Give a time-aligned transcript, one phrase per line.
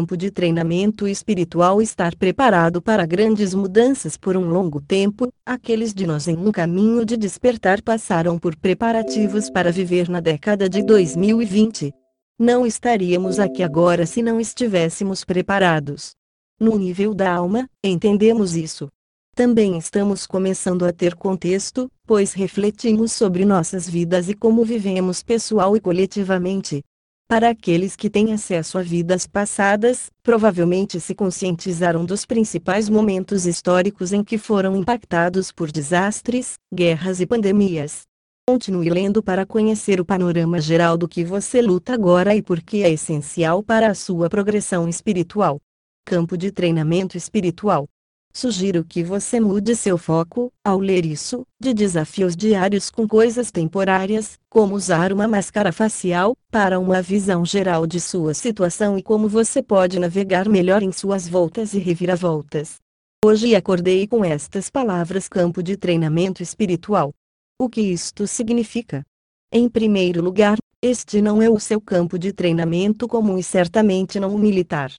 [0.00, 6.06] campo de treinamento espiritual estar preparado para grandes mudanças por um longo tempo, aqueles de
[6.06, 11.92] nós em um caminho de despertar passaram por preparativos para viver na década de 2020.
[12.38, 16.12] Não estaríamos aqui agora se não estivéssemos preparados.
[16.58, 18.88] No nível da alma, entendemos isso.
[19.36, 25.76] Também estamos começando a ter contexto, pois refletimos sobre nossas vidas e como vivemos pessoal
[25.76, 26.82] e coletivamente.
[27.30, 34.12] Para aqueles que têm acesso a vidas passadas, provavelmente se conscientizaram dos principais momentos históricos
[34.12, 38.02] em que foram impactados por desastres, guerras e pandemias.
[38.48, 42.82] Continue lendo para conhecer o panorama geral do que você luta agora e por que
[42.82, 45.60] é essencial para a sua progressão espiritual.
[46.04, 47.86] Campo de treinamento espiritual.
[48.32, 54.38] Sugiro que você mude seu foco, ao ler isso, de desafios diários com coisas temporárias,
[54.48, 59.60] como usar uma máscara facial, para uma visão geral de sua situação e como você
[59.60, 62.76] pode navegar melhor em suas voltas e reviravoltas.
[63.24, 67.12] Hoje acordei com estas palavras campo de treinamento espiritual.
[67.60, 69.04] O que isto significa?
[69.52, 74.34] Em primeiro lugar, este não é o seu campo de treinamento comum e certamente não
[74.34, 74.92] o militar.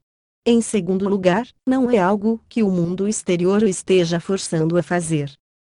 [0.44, 5.32] Em segundo lugar, não é algo que o mundo exterior o esteja forçando a fazer.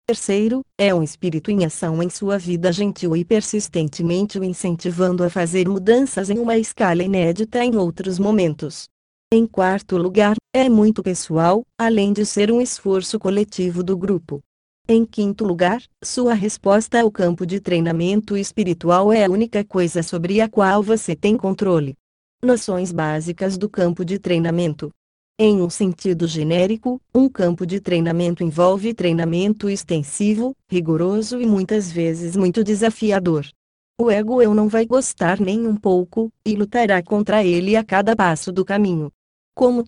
[0.09, 5.31] Terceiro, é um espírito em ação em sua vida gentil e persistentemente o incentivando a
[5.31, 8.89] fazer mudanças em uma escala inédita em outros momentos.
[9.33, 14.41] Em quarto lugar, é muito pessoal, além de ser um esforço coletivo do grupo.
[14.89, 20.41] Em quinto lugar, sua resposta ao campo de treinamento espiritual é a única coisa sobre
[20.41, 21.95] a qual você tem controle.
[22.43, 24.91] Noções básicas do campo de treinamento.
[25.39, 32.37] Em um sentido genérico, um campo de treinamento envolve treinamento extensivo, rigoroso e muitas vezes
[32.37, 33.47] muito desafiador.
[33.99, 38.15] O ego eu não vai gostar nem um pouco, e lutará contra ele a cada
[38.15, 39.11] passo do caminho.
[39.55, 39.83] Como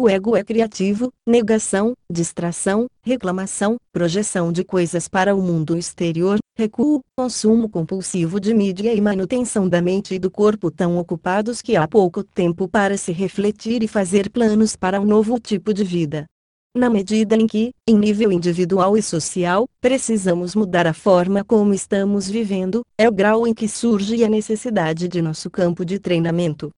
[0.00, 7.02] o ego é criativo, negação, distração, reclamação, projeção de coisas para o mundo exterior, recuo,
[7.14, 11.86] consumo compulsivo de mídia e manutenção da mente e do corpo tão ocupados que há
[11.86, 16.24] pouco tempo para se refletir e fazer planos para um novo tipo de vida.
[16.74, 22.26] Na medida em que, em nível individual e social, precisamos mudar a forma como estamos
[22.26, 26.70] vivendo, é o grau em que surge a necessidade de nosso campo de treinamento.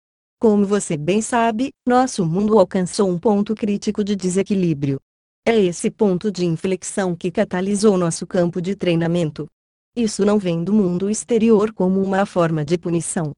[0.42, 4.98] Como você bem sabe, nosso mundo alcançou um ponto crítico de desequilíbrio.
[5.46, 9.46] É esse ponto de inflexão que catalisou nosso campo de treinamento.
[9.94, 13.30] Isso não vem do mundo exterior como uma forma de punição.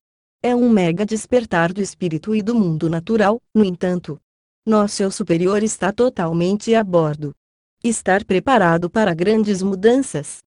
[0.43, 4.19] É um mega despertar do espírito e do mundo natural, no entanto.
[4.67, 7.35] Nosso eu superior está totalmente a bordo.
[7.85, 10.39] Estar preparado para grandes mudanças.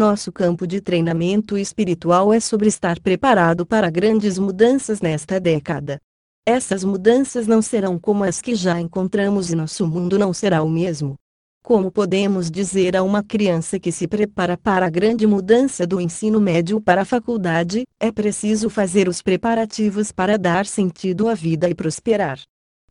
[0.00, 6.00] Nosso campo de treinamento espiritual é sobre estar preparado para grandes mudanças nesta década.
[6.48, 10.70] Essas mudanças não serão como as que já encontramos e nosso mundo não será o
[10.70, 11.16] mesmo.
[11.60, 16.40] Como podemos dizer a uma criança que se prepara para a grande mudança do ensino
[16.40, 21.74] médio para a faculdade, é preciso fazer os preparativos para dar sentido à vida e
[21.74, 22.38] prosperar.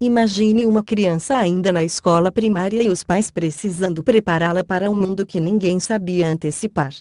[0.01, 5.25] Imagine uma criança ainda na escola primária e os pais precisando prepará-la para um mundo
[5.25, 6.94] que ninguém sabia antecipar.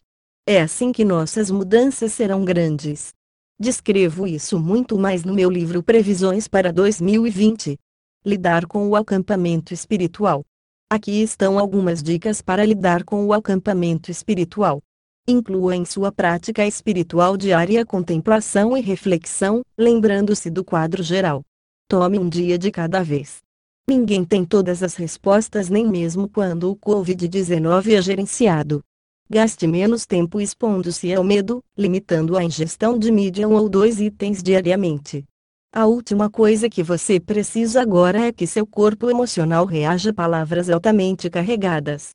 [0.47, 3.13] É assim que nossas mudanças serão grandes.
[3.59, 7.79] Descrevo isso muito mais no meu livro Previsões para 2020.
[8.27, 10.45] Lidar com o acampamento espiritual.
[10.91, 14.83] Aqui estão algumas dicas para lidar com o acampamento espiritual.
[15.27, 21.43] Inclua em sua prática espiritual diária contemplação e reflexão, lembrando-se do quadro geral.
[21.89, 23.39] Tome um dia de cada vez.
[23.89, 28.83] Ninguém tem todas as respostas, nem mesmo quando o Covid-19 é gerenciado.
[29.31, 34.43] Gaste menos tempo expondo-se ao medo, limitando a ingestão de mídia um ou dois itens
[34.43, 35.25] diariamente.
[35.75, 40.69] A última coisa que você precisa agora é que seu corpo emocional reaja a palavras
[40.69, 42.11] altamente carregadas.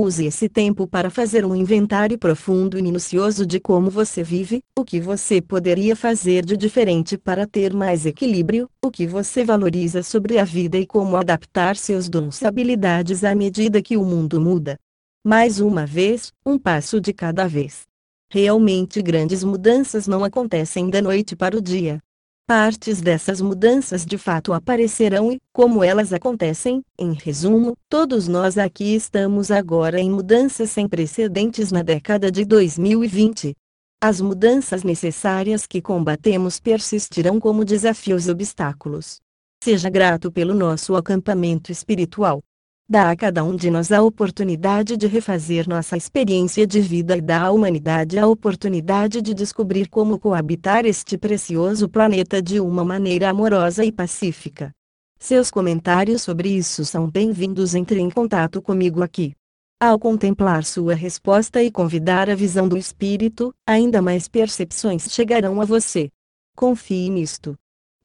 [0.00, 4.84] Use esse tempo para fazer um inventário profundo e minucioso de como você vive, o
[4.84, 10.38] que você poderia fazer de diferente para ter mais equilíbrio, o que você valoriza sobre
[10.38, 14.78] a vida e como adaptar seus dons e habilidades à medida que o mundo muda.
[15.26, 17.84] Mais uma vez, um passo de cada vez.
[18.30, 21.98] Realmente grandes mudanças não acontecem da noite para o dia.
[22.46, 28.94] Partes dessas mudanças de fato aparecerão e, como elas acontecem, em resumo, todos nós aqui
[28.94, 33.54] estamos agora em mudanças sem precedentes na década de 2020.
[34.02, 39.22] As mudanças necessárias que combatemos persistirão como desafios e obstáculos.
[39.62, 42.42] Seja grato pelo nosso acampamento espiritual
[42.88, 47.20] dá a cada um de nós a oportunidade de refazer nossa experiência de vida e
[47.20, 53.30] dá à humanidade a oportunidade de descobrir como coabitar este precioso planeta de uma maneira
[53.30, 54.72] amorosa e pacífica.
[55.18, 57.74] Seus comentários sobre isso são bem-vindos.
[57.74, 59.34] Entre em contato comigo aqui.
[59.80, 65.64] Ao contemplar sua resposta e convidar a visão do Espírito, ainda mais percepções chegarão a
[65.64, 66.10] você.
[66.56, 67.54] Confie nisto.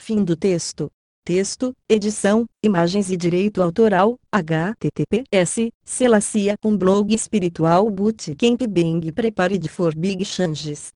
[0.01, 0.89] Fim do texto.
[1.29, 9.95] Texto, edição, imagens e direito autoral, https, Selacia com blog espiritual Bootcamp Bang Prepare for
[9.95, 10.87] Big Changes.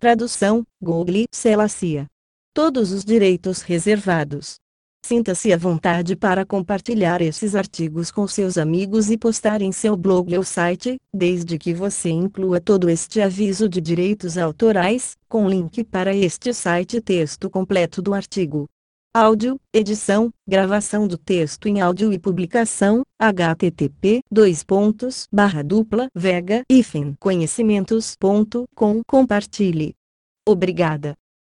[0.00, 2.06] Tradução, Google Selacia.
[2.54, 4.54] Todos os direitos reservados.
[5.04, 10.34] Sinta-se à vontade para compartilhar esses artigos com seus amigos e postar em seu blog
[10.38, 16.16] ou site, desde que você inclua todo este aviso de direitos autorais, com link para
[16.16, 18.70] este site texto completo do artigo.
[19.14, 26.62] Áudio, edição, gravação do texto em áudio e publicação, http dois pontos barra dupla vega
[27.20, 29.92] conhecimentos.com compartilhe.
[30.48, 31.14] Obrigada.